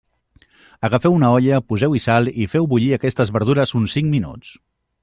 [0.87, 4.61] Agafeu una olla, poseu-hi sal i feu bullir aquestes verdures uns cinc minuts.